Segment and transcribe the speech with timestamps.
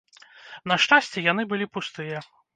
[0.71, 2.25] На шчасце, яны былі пустыя.